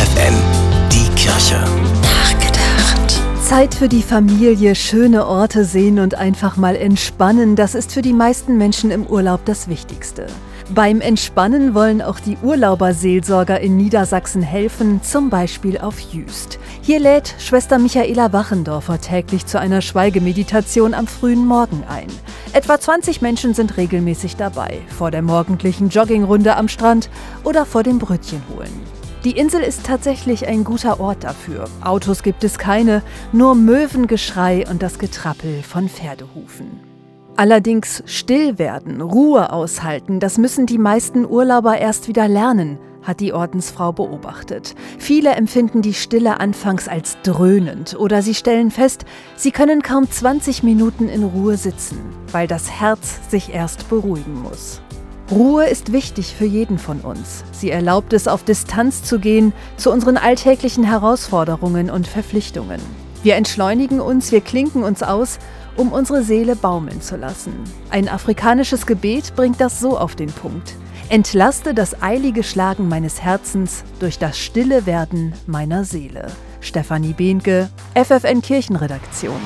FFN, 0.00 0.34
die 0.90 1.14
Kirche. 1.14 1.62
Nachgedacht. 2.00 3.20
Zeit 3.44 3.74
für 3.74 3.86
die 3.86 4.02
Familie, 4.02 4.74
schöne 4.74 5.26
Orte 5.26 5.66
sehen 5.66 5.98
und 5.98 6.14
einfach 6.14 6.56
mal 6.56 6.74
entspannen, 6.74 7.54
das 7.54 7.74
ist 7.74 7.92
für 7.92 8.00
die 8.00 8.14
meisten 8.14 8.56
Menschen 8.56 8.90
im 8.90 9.04
Urlaub 9.04 9.44
das 9.44 9.68
Wichtigste. 9.68 10.26
Beim 10.74 11.02
Entspannen 11.02 11.74
wollen 11.74 12.00
auch 12.00 12.18
die 12.18 12.38
Urlauberseelsorger 12.42 13.60
in 13.60 13.76
Niedersachsen 13.76 14.40
helfen, 14.40 15.02
zum 15.02 15.28
Beispiel 15.28 15.76
auf 15.76 16.00
Jüst. 16.00 16.58
Hier 16.80 16.98
lädt 16.98 17.34
Schwester 17.38 17.78
Michaela 17.78 18.32
Wachendorfer 18.32 19.02
täglich 19.02 19.44
zu 19.44 19.60
einer 19.60 19.82
Schweigemeditation 19.82 20.94
am 20.94 21.08
frühen 21.08 21.44
Morgen 21.44 21.84
ein. 21.86 22.08
Etwa 22.54 22.80
20 22.80 23.20
Menschen 23.20 23.52
sind 23.52 23.76
regelmäßig 23.76 24.36
dabei, 24.36 24.78
vor 24.96 25.10
der 25.10 25.20
morgendlichen 25.20 25.90
Joggingrunde 25.90 26.56
am 26.56 26.68
Strand 26.68 27.10
oder 27.44 27.66
vor 27.66 27.82
dem 27.82 27.98
Brötchen 27.98 28.40
holen. 28.48 28.99
Die 29.24 29.32
Insel 29.32 29.60
ist 29.60 29.84
tatsächlich 29.84 30.48
ein 30.48 30.64
guter 30.64 30.98
Ort 30.98 31.24
dafür. 31.24 31.64
Autos 31.82 32.22
gibt 32.22 32.42
es 32.42 32.56
keine, 32.56 33.02
nur 33.32 33.54
Möwengeschrei 33.54 34.64
und 34.66 34.82
das 34.82 34.98
Getrappel 34.98 35.62
von 35.62 35.90
Pferdehufen. 35.90 36.80
Allerdings 37.36 38.02
still 38.06 38.58
werden, 38.58 39.02
Ruhe 39.02 39.52
aushalten, 39.52 40.20
das 40.20 40.38
müssen 40.38 40.64
die 40.64 40.78
meisten 40.78 41.26
Urlauber 41.26 41.76
erst 41.76 42.08
wieder 42.08 42.28
lernen, 42.28 42.78
hat 43.02 43.20
die 43.20 43.34
Ordensfrau 43.34 43.92
beobachtet. 43.92 44.74
Viele 44.98 45.32
empfinden 45.32 45.82
die 45.82 45.94
Stille 45.94 46.40
anfangs 46.40 46.88
als 46.88 47.18
dröhnend 47.22 47.96
oder 47.98 48.22
sie 48.22 48.34
stellen 48.34 48.70
fest, 48.70 49.04
sie 49.36 49.50
können 49.50 49.82
kaum 49.82 50.10
20 50.10 50.62
Minuten 50.62 51.10
in 51.10 51.24
Ruhe 51.24 51.58
sitzen, 51.58 51.98
weil 52.32 52.46
das 52.46 52.70
Herz 52.70 53.20
sich 53.30 53.52
erst 53.52 53.90
beruhigen 53.90 54.40
muss. 54.42 54.80
Ruhe 55.30 55.66
ist 55.66 55.92
wichtig 55.92 56.34
für 56.34 56.44
jeden 56.44 56.78
von 56.78 57.00
uns. 57.00 57.44
Sie 57.52 57.70
erlaubt 57.70 58.12
es, 58.12 58.26
auf 58.26 58.42
Distanz 58.42 59.02
zu 59.02 59.18
gehen 59.18 59.52
zu 59.76 59.92
unseren 59.92 60.16
alltäglichen 60.16 60.84
Herausforderungen 60.84 61.90
und 61.90 62.08
Verpflichtungen. 62.08 62.80
Wir 63.22 63.36
entschleunigen 63.36 64.00
uns, 64.00 64.32
wir 64.32 64.40
klinken 64.40 64.82
uns 64.82 65.02
aus 65.02 65.38
um 65.76 65.92
unsere 65.92 66.22
Seele 66.22 66.56
baumeln 66.56 67.00
zu 67.00 67.16
lassen. 67.16 67.54
Ein 67.90 68.08
afrikanisches 68.08 68.86
Gebet 68.86 69.34
bringt 69.34 69.60
das 69.60 69.80
so 69.80 69.96
auf 69.98 70.14
den 70.14 70.30
Punkt. 70.30 70.74
Entlaste 71.08 71.74
das 71.74 72.02
eilige 72.02 72.42
Schlagen 72.42 72.88
meines 72.88 73.22
Herzens 73.22 73.82
durch 73.98 74.18
das 74.18 74.38
stille 74.38 74.86
Werden 74.86 75.32
meiner 75.46 75.84
Seele. 75.84 76.26
Stefanie 76.60 77.14
Behnke, 77.14 77.70
FFN 77.94 78.42
Kirchenredaktion. 78.42 79.40